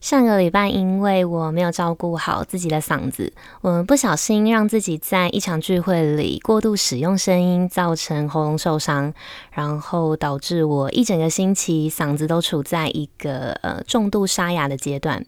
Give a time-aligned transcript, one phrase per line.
[0.00, 9.12] 上个礼拜，因为我没有照顾好自己的嗓子，我不小心让自己在一场聚会里过度使用声音，造成喉咙受伤，
[9.50, 15.24] 然后导致我一整个星期嗓子都处在一个呃重度沙哑的阶段，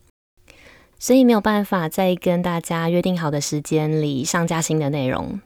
[0.98, 5.40] 所以没有办法在跟大家约定好的时间里上架新的内容，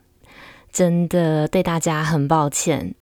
[0.70, 2.96] 真的对大家很抱歉。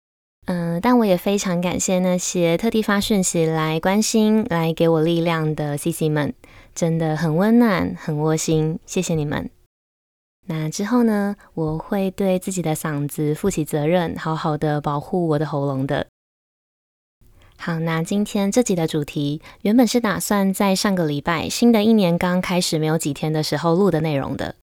[0.47, 6.33] 嗯，但我也非常感谢那些特地发讯息来关心、来给我力量的 CC 们，
[6.73, 9.49] 真的很温暖、很窝心，谢谢你们。
[10.45, 16.07] 那之后呢，我会对自己的嗓子负起责任，好好的保护我的喉咙的。
[17.57, 24.55] 好，那今天这集的主题原本是打算在上个礼拜新的一年刚开始没有几天的时候录的内容的。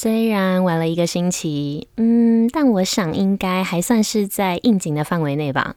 [0.00, 5.74] 虽然晚了一个星期，嗯，但我想应该还算是在应景的范围内吧。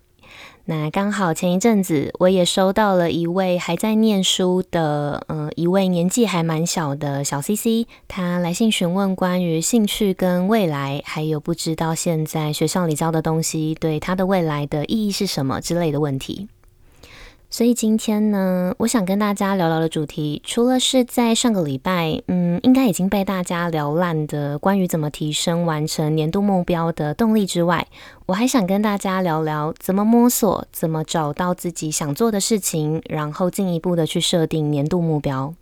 [0.65, 16.47] 那刚好前一阵子我也收到了一位还在念书的，呃，一位年纪还蛮小的小 CC，他来信询问关于兴趣跟未来，还有不知道现在学校里教的东西对他的未来的意义是什么之类的问题。
[17.53, 27.85] 所以今天呢，我想跟大家聊聊的主题，除了是在上个礼拜，嗯，应该已经被大家聊烂的关于怎么提升完成年度目标的动力之外，
[28.25, 35.53] 我还想跟大家聊聊怎么摸索，怎么找到自己想做的事情，然后进一步的去设定年度目标。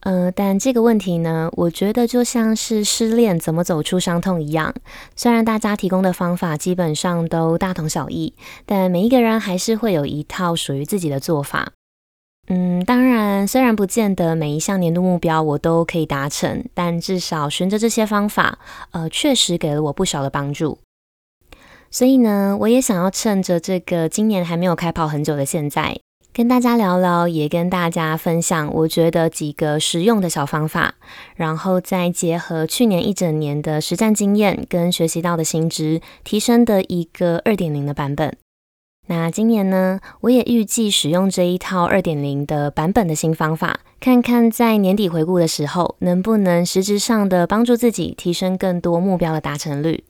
[0.00, 4.72] 呃，但这个问题呢，我觉得就像是失恋怎么走出伤痛一样。
[5.16, 8.32] 虽然大家提供的方法基本上都大同小异，
[8.64, 11.72] 但每一个人还是会有一套属于自己的做法。
[12.46, 18.58] 嗯，当然，虽然不见得每一项年度目标我都可以达成，但至少循着这些方法，
[18.92, 20.78] 呃，确实给了我不少的帮助。
[21.90, 25.98] 所以呢，我也想要趁着这个今年还没有开跑很久的现在。
[26.32, 30.94] 跟大家聊聊，也跟大家分享，我觉得几个实用的小方法，
[31.34, 38.36] 然后再结合去年一整年的实战经验跟学习到的新知，提升的一个二点零的版本。
[39.08, 50.04] 那今年呢，我也预计使用这一套二点零的版本的新方法，看看在年底回顾的时候，能不能实质上的帮助自己提升更多目标的达成率。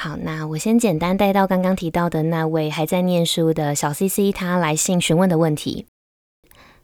[0.00, 5.86] 好，那我先简单带到刚刚提到的那位还在念书的小 CC，他来信询问的问题。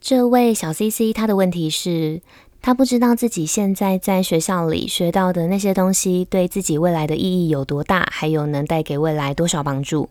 [0.01, 2.23] 这位小 CC，他的问题是，
[2.61, 10.09] 他不知道自己现在在学校里学到的那些东西对自己未来的意义有多大，还有能带给未来多少帮助。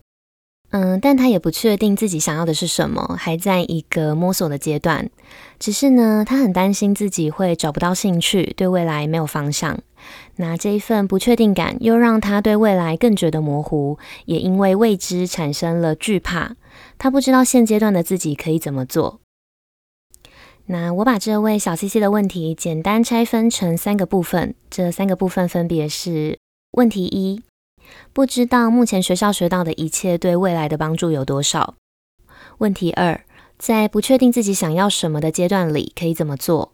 [0.70, 5.10] 嗯，但他也不确定自己想要的是什么，还在一个摸索的阶段。
[5.58, 9.78] 只是呢，他很担心自己会找不到兴趣，对未来没有方向。
[10.36, 16.56] 那这一份不确定感，又让他对未来更觉得模糊，也因为未知产生了惧怕。
[16.98, 19.20] 他不知道现阶段的自己可以怎么做。
[20.66, 26.38] 那我把这位小 CC 的问题简单拆分成三个部分，这三个部分分别是：
[26.72, 27.42] 问题一。
[28.14, 31.74] 不知道目前学校学到的一切对未来的帮助有多少？
[32.58, 33.20] 问题二，
[33.58, 36.72] 在不确定自己想要什么的阶段里可以怎么做？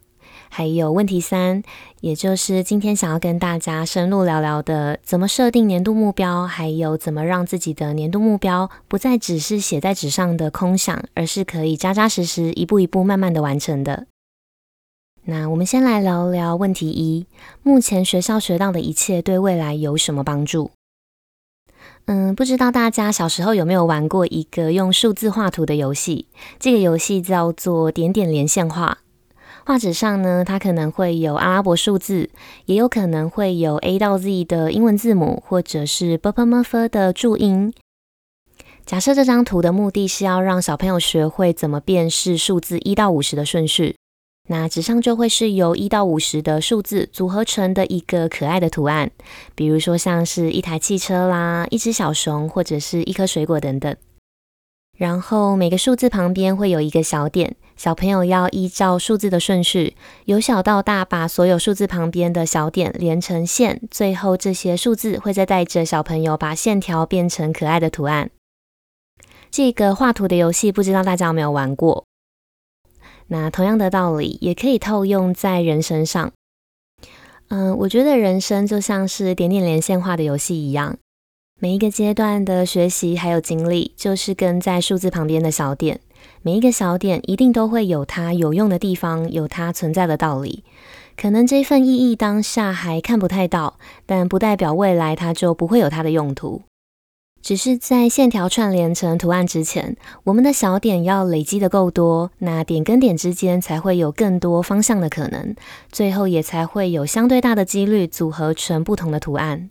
[0.53, 1.63] 还有问题三，
[2.01, 14.07] 也就是今天想要跟大家深入聊聊的，怎么设定年度目标，还有怎么让自己的年度目标不再只是写在纸上的空想，而是可以扎扎实实、一步一步慢慢的完成的。
[15.23, 17.27] 那我们先来聊聊问题一，
[17.63, 20.71] 目前学校学到的一切对未来有什么帮助？
[22.07, 26.27] 嗯，不知道大家小时候有没有玩过一个用数字画图的游戏？
[26.59, 28.97] 这个游戏叫做点点连线画。
[29.65, 32.29] 画纸上呢，它可能会有阿拉伯数字，
[32.65, 37.73] 也有可能会有 A 到 Z 的英文字母，或者是 b u p a m u f f 的注音。
[38.85, 43.95] 假设这张图的目的是要让小朋友学会怎么辨识数字一到五十的顺序，
[44.49, 49.11] 那纸上就会是由一到五十的数字组合成的一个可爱的图案，
[49.53, 53.95] 比如说像是一台汽车啦、一只小熊或者是一颗水果等等。
[54.97, 59.95] 然后每个数字旁边会有一个小点，小朋友要依照数字的顺序，
[60.25, 68.29] 由小到大把所有数字旁边的小点连成线，最后这些数字会再带着小朋友把线条变成可爱的图案。
[69.49, 72.05] 这个画图的游戏，不知道大家有没有玩过？
[73.29, 76.31] 那同样的道理也可以套用在人身上。
[77.47, 80.99] 嗯，我觉得人生就像是点点连线画的游戏一样，
[81.59, 85.99] 每一个阶段的学习还有经历，就是跟在数字旁边的小点。
[86.43, 90.63] 每一个小点一定都会有它有用的地方，有它存在的道理。
[91.15, 96.63] 可能这份意义当下还看不太到，但不代表未来它就不会有它的用途。
[97.43, 105.55] 只是在线条串联成图案之前，我们的小点要累积的够多，那点跟点之间才会有更多方向的可能，
[105.91, 109.69] 最后也才会有相对大的几率组合成不同的图案。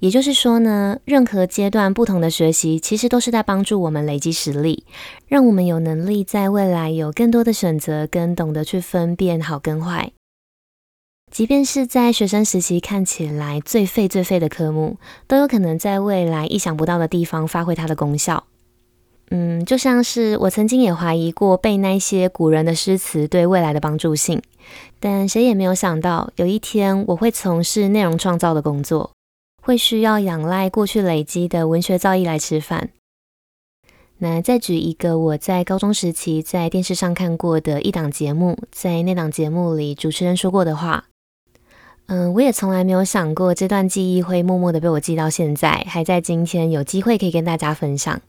[0.00, 4.84] 也就是说呢，任何阶段不同的学习，其实都是在帮助我们累积实力，
[5.28, 10.10] 让我们有能力在未来有更多的选择，跟懂得去分辨好跟坏。
[11.30, 14.96] 即便是在学生时期看起来最废最废的科目，
[15.28, 18.44] 都有可能在未来意想不到的地方发挥它的功效。
[19.30, 24.42] 嗯，就像是我曾经也怀疑过背那些古人的诗词对未来的帮助性，
[24.98, 29.12] 但谁也没有想到，有一天我会从事内容创造的工作。
[29.60, 32.90] 会需要仰赖过去累积的文学造诣来吃饭。
[34.18, 41.06] 那再举一个我在高中时期在电视上看过的一档节目，在那档节目里主持人说过的话，
[42.06, 48.20] 嗯，我也从来没有想过这段记忆会默默的被我记到现在，还在今天有机会可以跟大家分享。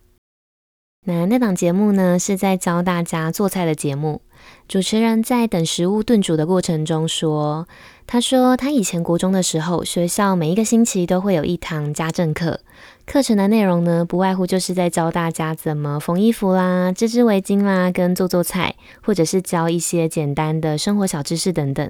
[1.03, 4.21] 那那档节目呢，是在教大家做菜的节目。
[4.67, 7.67] 主持人在等食物炖煮的过程中说
[8.05, 12.59] ：“他说他以前国中的时候，学校每一个星期都会有一堂家政课，
[13.07, 21.89] 课程的内容呢，不外乎就是在教大家怎么缝衣服啦、织织围巾啦、跟做做菜，或者是教一些简单的生活小知识等等。”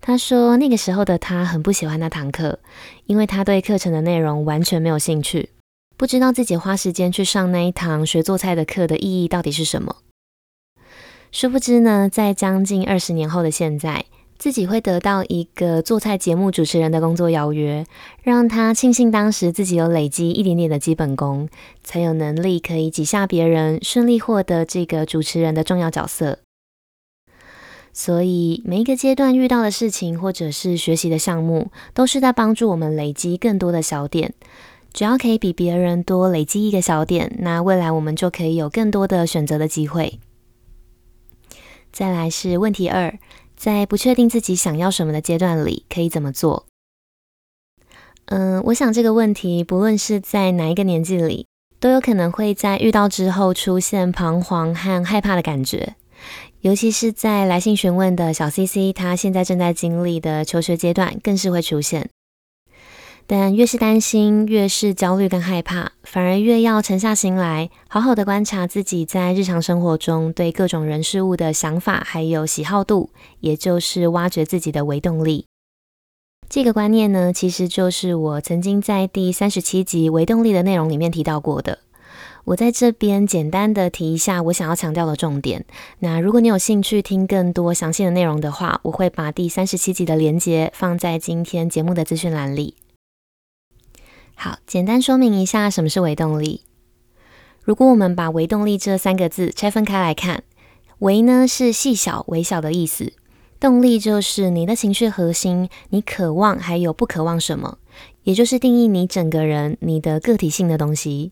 [0.00, 2.58] 他说那个时候的他很不喜欢那堂课，
[3.04, 5.50] 因为他对课程的内容完全没有兴趣。
[5.96, 9.96] 不知道自己花时间去上那一堂学做菜的课的意义到底是什么？
[11.30, 14.04] 殊不知呢，在将近二十年后的现在，
[14.36, 17.86] 自己会得到一个做菜节目主持人的工作邀约，
[18.22, 21.48] 让他庆幸当时自己有累积一点点的基本功，
[21.82, 26.40] 才有能力可以挤下别人，顺利获得这个主持人的重要角色。
[27.94, 34.34] 所以每一个阶段遇到的事情，或者是学习的项目，都是在帮助我们累积更多的小点。
[34.92, 40.20] 只要可以比别人多累积一个小点，那未来我们就可以有更多的选择的机会。
[41.90, 43.18] 再来是问题二，
[43.56, 46.66] 在不确定自己想要什么的阶段里，可以怎么做？
[48.26, 51.46] 嗯，我想这个问题不论是在哪一个年纪里，
[51.80, 55.96] 都有可能会在遇到之后出现彷徨和害怕的感觉，
[56.60, 62.08] 尤其是在来信询问的小 CC，他现在正在经历的求学阶段，更是会出现。
[63.34, 73.08] 但越是担心，越是焦虑跟害怕，反而越要沉下心来，好好的观察自己在日常生活中对各种人事物的想法，还有喜好度，
[73.40, 75.46] 也就是挖掘自己的微动力。
[76.50, 81.78] 这个观念呢，其实就是我曾经在第三十七集微动力的内容里面提到过的。
[82.44, 85.64] 我在这边简单的提一下我想要强调的重点。
[86.00, 92.74] 那如果你有兴趣听更多详细的内容的话，我会把第三十七集的连接放在今天节目的资讯栏里。
[94.42, 96.62] 好，简单说明一下什么是微动力。
[97.62, 100.42] 如果我们把微动力这三个字拆分开来看，
[100.98, 103.12] 微呢是细小、微小的意思，
[103.60, 107.78] 动力就是你的情绪核心，你渴望还有不渴望什么，
[108.24, 111.30] 也就是定义你整个人、你的个体性的东西。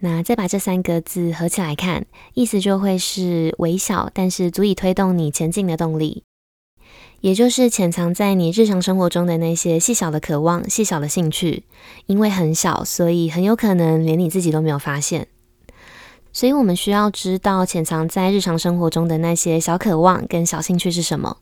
[0.00, 6.24] 那再把这三个字合起来看，意思就会是微小，但是足以推动你前进的动力。
[7.24, 11.64] 也就是潜藏在你日常生活中的那些细小的渴望、细小的兴趣，
[12.04, 15.26] 因为很小，所以很有可能连你自己都没有发现。
[16.34, 21.38] 所以我们需要知道潜藏在日常生活中的那些小渴望跟小兴趣是什么。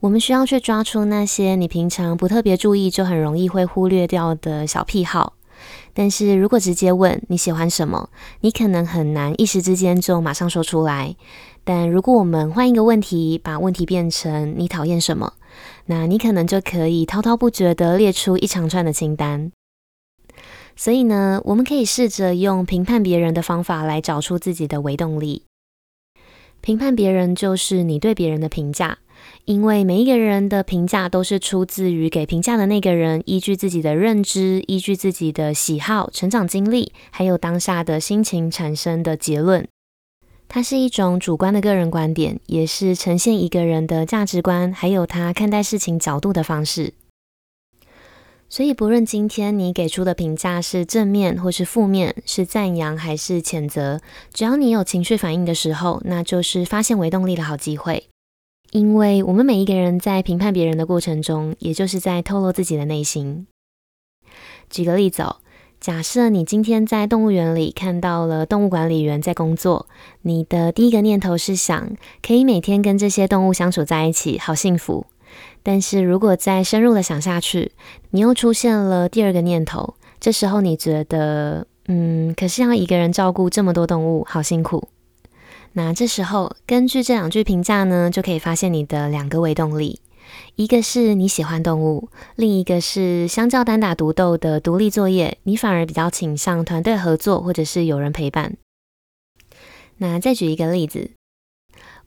[0.00, 5.32] 我们需要去抓出那些你平常不特别注意，就很容易会忽略掉的小癖好。
[5.94, 8.10] 但是如果直接问你喜欢什么，
[8.40, 11.16] 你可能很难一时之间就马上说出来。
[11.64, 15.34] 但如果我们换一个问题，把问题变成你讨厌什么，
[15.86, 19.52] 那你可能就可以滔滔不绝地列出一长串的清单。
[20.74, 25.42] 所以呢，我们可以试着用评判别人的方法来找出自己的微动力。
[26.60, 28.98] 评判别人就是你对别人的评价，
[29.44, 39.68] 因为每一个人的评价都是出自于给评价的那个人依据自己的认知、依据自己的喜好、成长经历，还有当下的心情产生的结论。
[40.54, 46.92] 它是一种主观的个人观点，也是呈现一个人的价值观，还有他看待事情角度的方式。
[48.50, 54.02] 所以，不论今天你给出的评价是正面或是负面，是赞扬还是谴责，
[54.34, 58.08] 只要你有情绪反应的时候，那就是发现微动力的好机会。
[58.72, 63.46] 因为我们每一个人在评判别人的过程中，也就是在透露自己的内心。
[64.68, 65.36] 举个例子哦，
[65.82, 69.88] 假设你今天在动物园里看到了动物管理员在工作，
[70.20, 71.90] 你的第一个念头是想
[72.24, 75.04] 可以每天跟这些动物相处在一起，好幸福。
[75.64, 77.72] 但是如果再深入的想下去，
[78.10, 84.86] 你又出现了第二个念头，这时候你觉得，嗯，可是要一个人照顾这么多动物，好辛苦。
[85.72, 89.98] 那这时候根据这两句评价呢，就可以发现你的两个微动力。
[90.54, 98.56] 一个是你喜欢动物，另一个是相较单打独斗的独立作业，你反而比较倾向团队合作或者是有人陪伴。
[99.96, 101.12] 那再举一个例子，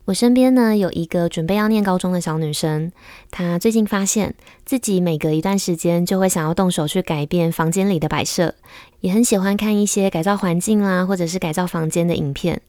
[0.06, 2.92] 我身边呢有一个准备要念高中的小女生，
[3.32, 8.54] 她最近发现自己每隔一段时间就会想要动手去改变房间里的摆设，
[9.00, 12.62] 也很喜欢看一些改造环境啦，或者是改造房间的影片。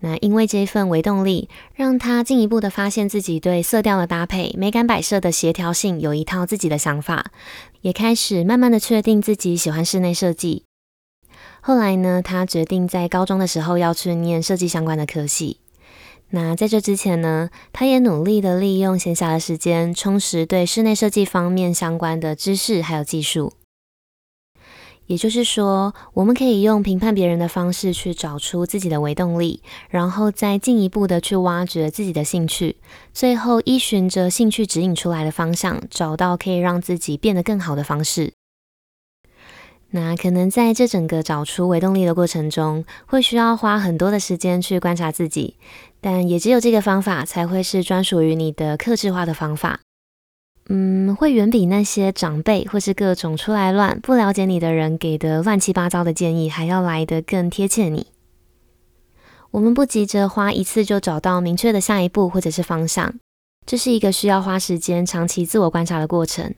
[0.00, 7.26] 那因为这一份微动力，让她进一步的发现自己对色调的搭配、美感摆设的协调性有一套自己的想法，
[7.82, 10.64] 也开始慢慢的确定自己喜欢室内设计。
[11.60, 15.58] 后来呢，她决定在高中的时候要去念设计相关的科系。
[16.30, 23.54] 那在这之前呢，他也努力的利用闲暇的时间，充实对室内设计方面相关的知识还有技术。
[25.06, 32.76] 也就是说，我们可以用评判别人的方式去找出自己的微动力，然后再进一步的去挖掘自己的兴趣，
[33.14, 38.34] 最后依循着兴趣指引出来的方向，找到可以让自己变得更好的方式。
[39.90, 45.56] 那可能在这整个找出微动力的过程中，会需要花很多的时间去观察自己，
[46.00, 49.80] 但也只有这个方法才会是专属于你的克制化的方法。
[50.68, 58.08] 嗯，会远比那些长辈或是各种出来乱、不了解你的人给的乱七八糟的建议还要来得更贴切你。
[59.52, 63.14] 我们不急着花一次就找到明确的下一步或者是方向，
[63.68, 66.54] 这是一个需要花时间、长期自我观察的过程。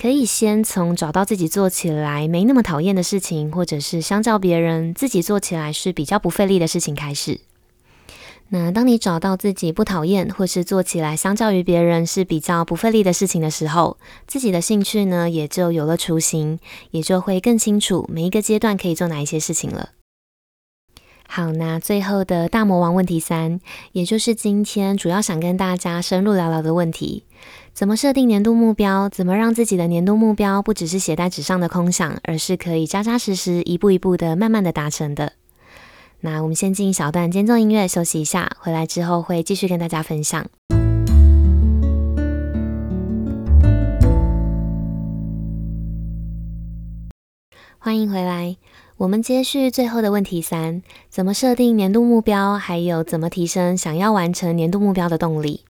[0.00, 7.40] 可以先从找到自己做起来没那么讨厌的事情，或者是相较别人自己做起来是比较不费力的事情开始。
[8.48, 16.58] 那当你找到自己不讨厌，或是做起来相较于别人是比较不费力的事情的时候，自己的兴趣呢，也就有了雏形，
[16.92, 19.90] 也就会更清楚每一个阶段可以做哪一些事情了。
[21.36, 23.58] 好，那最后的大魔王问题三，
[23.90, 27.24] 也就是今天主要想跟大家深入聊聊的问题：
[27.72, 29.08] 怎么设定年度目标？
[29.08, 35.32] 怎么让自己的年度目标不只是写在纸上的空想，而是可以扎扎实实、一步一步的、慢慢的达成的？
[36.20, 40.46] 那我们先进一小段间奏音乐休息一下，回来之后会继续跟大家分享。
[47.80, 48.56] 欢迎回来，
[48.96, 52.54] 我们接续最后的问题三：怎么设定年度目标？
[52.54, 55.64] 还有怎么提升想要完成年度目标的动力？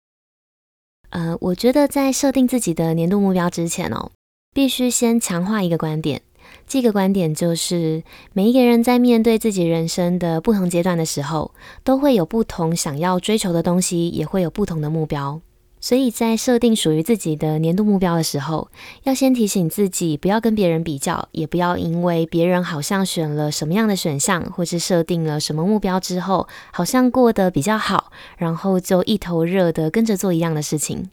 [1.11, 4.11] 呃，我觉得在设定自己的年度目标之前哦，
[4.55, 6.23] 必须先强化一个观点。
[6.67, 15.39] 这个观点就是，每一个人在面对自己人生的不同阶段的时候，都会有不同想要追求的东西，也会有不同的目标。
[15.81, 18.69] 所以在设定属于自己的年度目标的时候，
[19.03, 31.09] 要先提醒自己，不要跟别人比较，也不要因为别人好像选了什么样的选项，或是设定了什么目标之后，好像过得比较好，然后就一头热的跟着做一样的事情。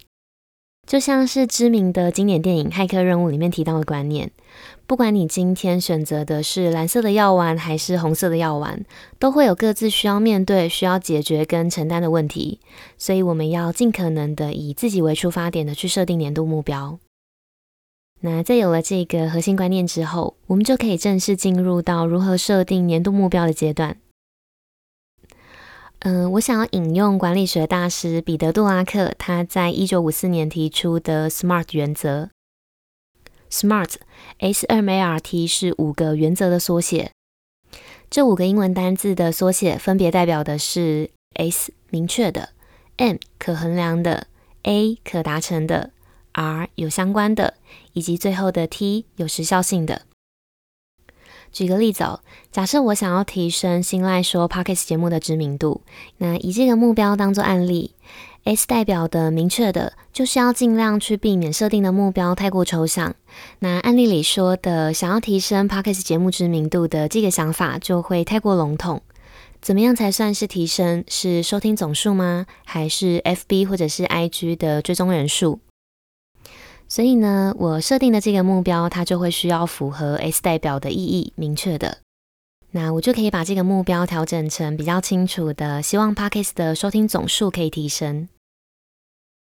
[0.89, 4.31] 就像是知名的经典电影《骇客任务》里面提到的观念，
[4.87, 8.87] 不管你今天选择的是蓝色的药丸还是红色的药丸，
[9.19, 12.59] 都会有各自需要面对、需要解决跟承担的问题。
[12.97, 16.99] 所以我们要尽可能的以自己为出发点的去设定年度目标。
[18.23, 23.99] 那在有了这个核心观念之后，我们就可以正式进入到如何设定年度目标的阶段。
[26.01, 32.31] 嗯、我想要引用管理学大师彼得·杜拉克他在一九五四年提出的 SMART 原则。
[33.51, 37.11] SMART，S M A R T 是五个原则的缩写。
[38.09, 42.51] 这五个英文单字的缩写分别代表的是 S 明确的
[42.97, 44.29] ，M 可衡量的
[44.63, 45.91] ，A 可达成的
[46.33, 47.55] ，R 有相关的，
[47.93, 50.03] 以及最后的 T 有时效性的。
[51.53, 55.81] 举个例子哦，假设我想要提升新赖说 Podcast 节目的知名度，
[56.19, 57.93] 那以这个目标当做案例
[58.45, 63.15] ，S 代表的明确的，就是要尽量去避免设定的目标太过抽象。
[63.61, 69.03] 那案例里说的想要提升 Podcast 节目知名度的这个想法，就会太过笼统。
[69.61, 71.03] 怎么样才算是提升？
[71.09, 72.47] 是收听总数吗？
[72.65, 75.59] 还是 FB 或者是 IG 的追踪人数？
[76.89, 81.99] 所以呢，我设定的这个目标，它就会需要符合 S 代表的意义，明确的。
[82.71, 88.29] 那我就可以把这个目标调整成比较清楚的，希望 Podcast 的收听总数可以提升。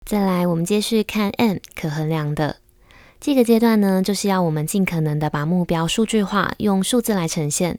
[0.04, 2.56] 再来，我们继续看 M 可衡量的。
[3.18, 7.78] 这个阶段呢，就是要我们尽可能的把目标数据化，用数字来呈现。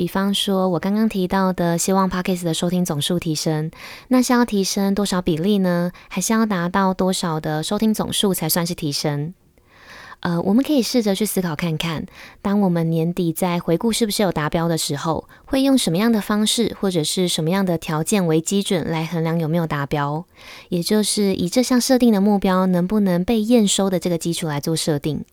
[0.00, 3.70] 比方说，我刚刚提到的，希望 Podcast 的收听总数提升，
[4.08, 5.92] 那是要提升多少比例呢？
[6.08, 9.34] 还是要达到多少的收听总数才算是提升？
[10.20, 12.06] 呃，我们可以试着去思考看看，
[12.40, 20.24] 当我们年底在回顾是不是有达标的时候，会用什么样的方式或者是什么样的条件为基准来衡量有没有达标？
[20.70, 25.26] 也就是以这项设定的目标能不能被验收的这个基础来做设定。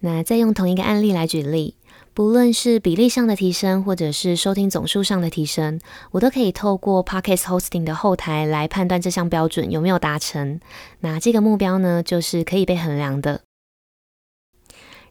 [0.00, 1.76] 那再用同一个案例来举例。
[2.12, 10.60] 不论是比例上的提升，或者是收听总数上的提升，我都可以透过 Podcast Hosting 的后台来判断这项标准有没有达成。
[11.00, 13.42] 那这个目标呢，就是可以被衡量的。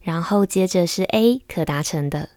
[0.01, 2.29] 然后接着是 A 可达成的。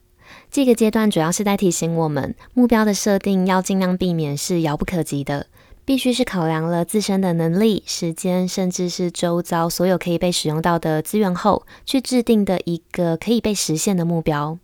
[0.51, 5.47] 这个阶段主要是在提醒我们，目标的设定要尽量避免是遥不可及的。
[5.85, 14.59] 必须是考量了自身的能力、时间，甚至是周遭所有可以被使用到的资源后，去制定的一个可以被实现的目标。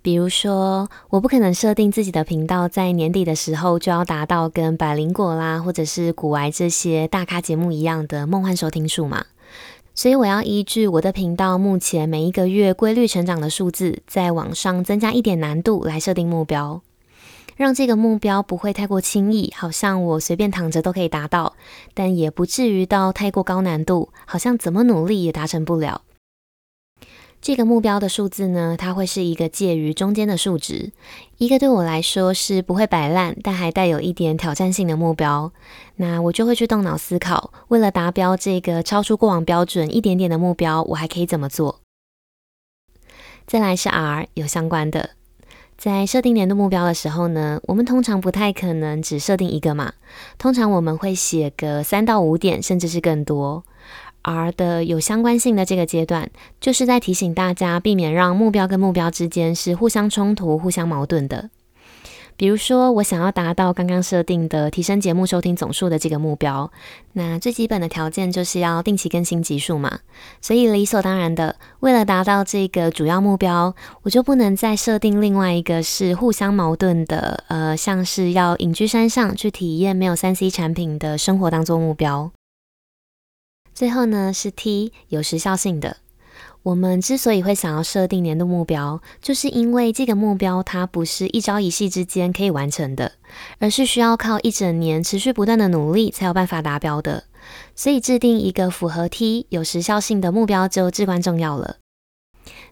[0.00, 9.26] 比如说，我不可能设定自己的频道在年底的时候就要达到跟百灵果啦，或者是古癌这些大咖节目一样的梦幻收听数嘛。
[9.94, 16.80] 所以我要依据我的频道目前每一个月规律成长的数字，在往上增加一点难度来设定目标。
[17.58, 21.56] 让这个目标不会太过轻易，好像我随便躺着都可以达到，
[21.92, 26.02] 但也不至于到太过高难度，好像怎么努力也达成不了。
[27.40, 30.92] 这个目标的数字呢，它会是一个介于中间的数值，
[31.38, 35.52] 一个对我来说是不会摆烂，但还带有一点挑战性的目标。
[35.96, 41.80] 那我就会去动脑思考，为了达标这个超出过往标准一点点的目标，我还可以怎么做？
[43.48, 45.17] 再来是 R，有相关的。
[45.78, 49.92] 在设定年度目标的时候呢，我们通常不太可能只设定一个嘛，
[50.36, 53.62] 通常我们会写个三到五点，甚至是更多。
[54.22, 56.28] 而的有相关性的这个阶段，
[56.60, 61.48] 就是在提醒大家避免让目标跟目标之间是互相冲突、互相矛盾的。
[62.38, 66.70] 比如说，我想要达到刚刚设定的提升节目收听总数的这个目标，
[67.14, 69.98] 那最基本的条件就是要定期更新集数嘛。
[70.40, 82.30] 所以理所当然的，为了达到这个主要目标，我就不能再设定另外一个是互相矛盾的，呃，像是要隐居山上去体验没有三 C 产品的生活当做目标。
[83.74, 85.96] 最后呢，是 T 有时效性的。
[86.62, 93.12] 我们之所以会想要设定年度目标，就是因为这个目标它不是一朝一夕之间可以完成的，
[93.58, 97.24] 而是需要靠一整年持续不断的努力才有办法达标的。
[97.74, 101.76] 所以制定一个符合 T 有时效性的目标就至关重要了。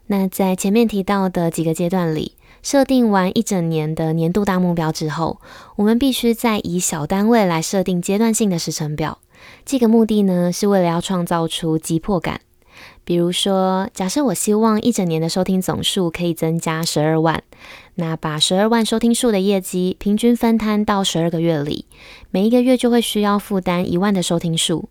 [0.09, 5.41] 那在前面提到的几个阶段里，设定完一整年的年度大目标之后，
[5.77, 9.21] 我们必须再以小单位来设定阶段性的时程表。
[9.65, 12.41] 这个目的呢，是为了要创造出急迫感。
[13.07, 17.41] 比如说，假设我希望一整年的收听总数可以增加十二万，
[17.95, 21.87] 那把十二万收听数的业绩平均分摊到十二个月里，
[22.33, 24.89] 每一个月就会需要负担一万的收听数。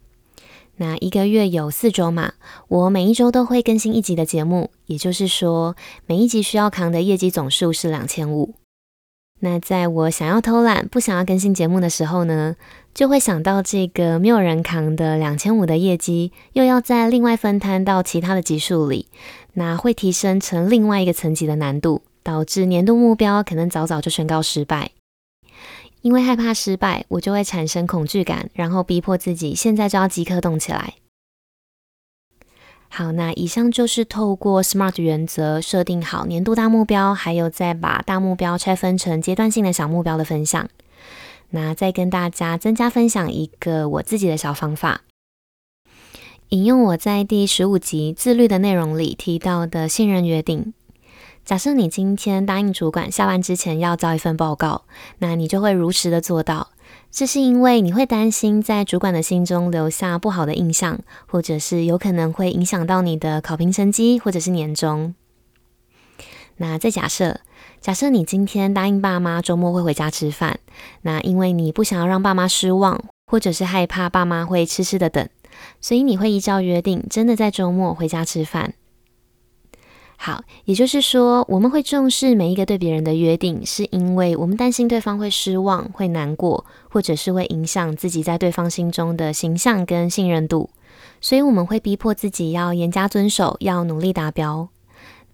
[0.77, 2.31] 那一个月有四周嘛，
[2.69, 5.75] 我每一周都会更新一集的节目，也就是说，
[6.05, 8.55] 每一集需要扛的业绩总数是两千五。
[9.41, 12.55] 那在我想要偷懒、不想要更新节目的时候呢，
[12.95, 19.07] 就会想到这个没有人扛的两千五的业绩，又要再另外分摊到其他的级数里，
[19.55, 24.91] 那会提升成另外一个层级的难度，导致年度目标可能早早就宣告失败。
[26.03, 30.93] 因为害怕失败，我就会产生恐惧感，然后逼迫自己现在就要即刻动起来。
[32.87, 40.69] 好，那以上就是透过 SMART 原则设定好年度大目标，还有再把大目标拆分成阶段性的小目标的分享。
[41.55, 45.03] 那再跟大家增加分享一个我自己的小方法，
[46.49, 50.73] 引用我在第十五集自律的内容里提到的信任约定。
[51.45, 54.83] 假设你今天答应主管下班之前要交一份报告，
[55.19, 56.71] 那你就会如实的做到。
[57.09, 65.15] 这是因为你会担心在主管的心中留下不好的印象，或者是有可能会影响到你的考评成绩，或者是年终。
[66.57, 67.39] 那再假设。
[67.81, 70.59] 假设你今天答应爸妈周末会回家吃饭，
[71.01, 75.29] 那因为你不想要让爸妈失望，或者是害怕爸妈会痴痴的等，
[75.79, 78.73] 所以你会依照约定，真的在周末回家吃饭。
[80.17, 90.69] 好，也就是说，我们会重视每一个对别人的约定，是因为我们担心对方会失望、会难过，或者是会影响自己在对方心中的形象跟信任度，
[91.19, 94.69] 所以我们会逼迫自己要严加遵守，要努力达标。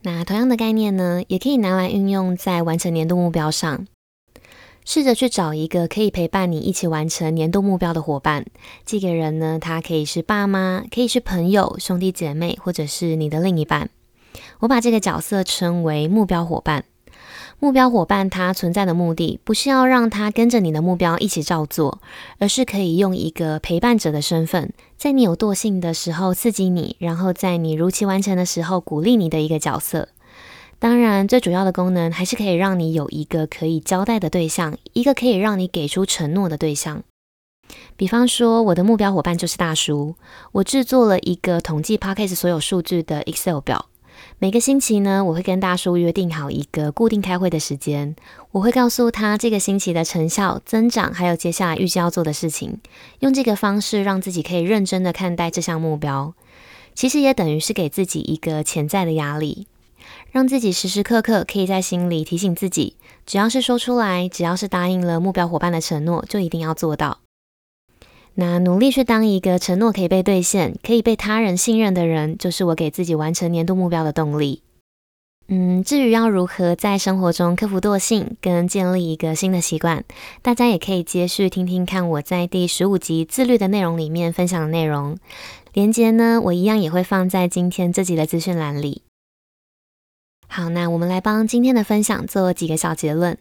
[0.03, 3.85] 那同样的概念呢，也可以拿来运用在完成年度目标上。
[4.83, 8.45] 试着去找一个可以陪伴你一起完成年度目标的伙伴。
[8.83, 13.91] 这个人呢，他可以是爸妈，可以是朋友、兄弟姐妹，或者是你的另一半。
[14.61, 16.85] 我把这个角色称为目标伙伴。
[17.63, 22.01] 目标伙伴他存在的目的，不是要让他跟着你的目标一起照做，
[22.39, 30.09] 而是可以用一个陪伴者的身份，在你有惰性的时候刺激你，然后在你如期完成的时候鼓励你的一个角色。
[30.79, 37.03] 当然，最主要的功能还是可以让你有一个可以交代的对象，一个可以让你给出承诺的对象。
[37.95, 40.15] 比方说，我的目标伙伴就是大叔，
[40.53, 43.90] 我制作了一个统计 Podcast 所有数据的 Excel 表。
[44.39, 48.15] 每个星期呢，我会跟大叔约定好一个固定开会的时间，
[48.51, 52.79] 我会告诉他这个星期的成效增长，还有接下来预计要做的事情，
[53.19, 56.33] 用这个方式让自己可以认真的看待这项目标。
[56.93, 59.67] 其实也等于是给自己一个潜在的压力，
[60.31, 67.19] 让自己时时刻刻可以在心里提醒自己，只要是说出来，只要是答应了目标伙伴的承诺，就一定要做到。
[68.33, 74.63] 那努力去当一个承诺可以被兑现、可以被他人信任的人，就是我给自己完成年度目标的动力。
[75.47, 80.05] 嗯，至于要如何在生活中克服惰性，跟建立一个新的习惯，
[80.41, 85.17] 大家也可以接续听听看我在第十五集自律的内容里面分享的内容。
[85.73, 89.01] 连接呢，我一样也会放在今天这集的资讯栏里。
[90.47, 93.37] 好，那我们来帮今天的分享做几个小结论。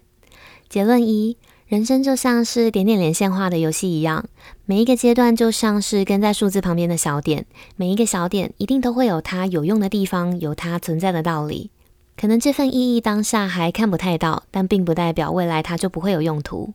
[0.68, 1.36] 结论一。
[1.70, 4.24] 人生就像是点点连线画的游戏一样，
[4.66, 11.70] 每一个阶段就像是跟在数字旁边的小点，每一个小点一定都会有它有用的地方，有它存在的道理。
[12.16, 16.74] 可能这份意义当下还看不太到，但并不代表未来它就不会有用途。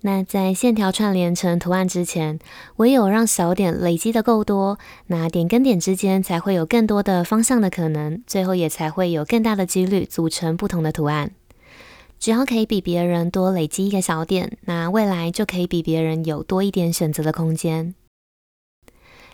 [0.00, 2.38] 那在线条串联成图案之前，
[2.76, 11.32] 唯有让小点累积的够多，那点跟点之间才会有更多的方向的可能，最后也才会有更大的几率组成不同的图案。
[12.26, 17.94] 只要可以比别人多累积一个小点，那未来就可以比别人有多一点选择的空间。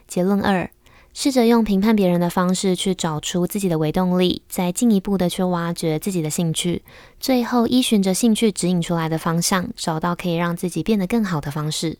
[0.06, 0.70] 结论二：
[1.14, 6.82] 试着用评判别人的方式去找出自己的微动力，再进一步的去挖掘自己的兴趣，
[7.18, 11.96] 最后依循着兴趣指引出来的方向，找到可以让自己变得更好的方式。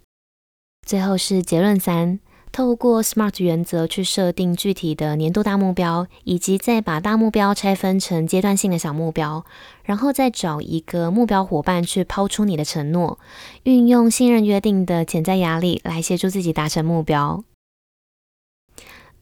[0.87, 2.21] 最后是结论三。
[2.53, 9.47] 透过 SMART 原则去设定具体的年度大目标，以及再把大目标拆分成阶段性的小目标，
[9.85, 13.19] 然后再找一个目标伙伴去抛出你的承诺，
[13.63, 17.43] 运用信任约定的潜在压力来协助自己达成目标。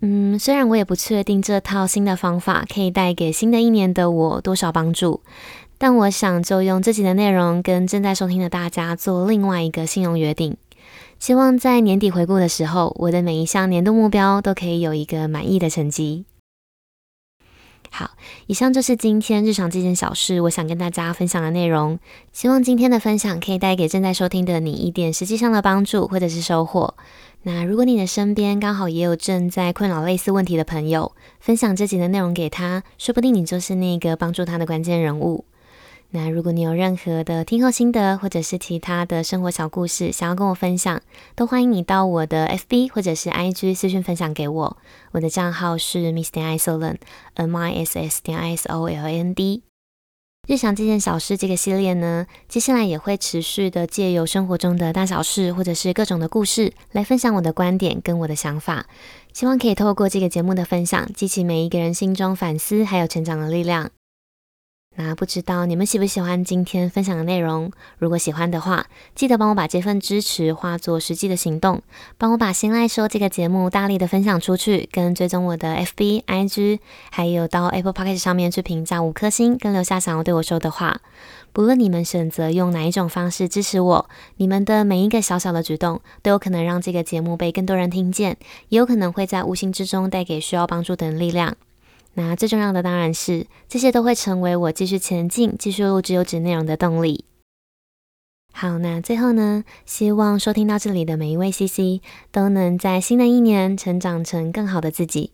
[0.01, 5.21] 嗯，虽然我也不确定这套新的方法可以带给新的一年的我多少帮助，
[5.79, 10.57] 但我想就用这集的内容跟正在收听的大家做另外一个信用约定。
[11.21, 16.25] 希望在年底回顾的时候，我的每一项年度目标都可以有一个满意的成绩。
[17.91, 18.13] 好，
[18.47, 21.99] 以上就是今天日常这件小事，我想跟大家分享的内容。
[22.33, 26.95] 希望今天的分享可以带给正在收听的你一点实际上的帮助或者是收获。
[27.43, 35.45] 那如果你的身边刚好也有正在困扰类似问题的朋友，分享这集的内容给他，说不定你就是那个帮助他的关键人物。
[36.13, 41.01] 那如果你有任何的听后心得，或者是其他的生活小故事想要跟我分享，
[41.37, 44.77] 都欢迎你到我的 FB 或者是 IG 私讯分享给我。
[45.13, 49.63] 我的账号是 Miss 点 Isoland，M I S S 点 I S O L A N D。
[50.49, 58.87] 日常这件小事这个系列呢，接下来也会持续的借由生活中的大小事，或者是各种的故事，来分享我的观点跟我的想法。
[59.33, 63.91] 希望可以透过这个节目的分享，激起每一个人心中反思还有成长的力量。
[65.03, 67.73] 那不知道你们喜不喜欢今天分享的内容？
[67.97, 68.85] 如果喜欢的话，
[69.15, 71.81] 记得帮我把这份支持化作实际的行动，
[72.19, 81.01] 帮我把心赖说这个节目大力的分享出去，跟追踪我的 FB、IG，还有到 Apple Podcast 上面去评价五颗星，跟留下想要对我说的话。
[81.55, 88.37] 不论你们选择用哪一种方式支持我，你们的每一个小小的举动，都有可能让这个节目被更多人听见，
[88.69, 91.57] 也有可能会在无形之中带给需要帮助的人力量。
[92.21, 97.25] 那最重要的当然是，这些都会成为我继续前进、继续录制优质内容的动力。
[98.53, 105.33] 好，那最后呢，希望收听到这里的每一位 CC 都能在新的一年成长成更好的自己。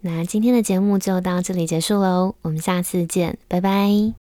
[0.00, 4.21] 那今天的节目就到这里结束喽，我们下次见，拜拜。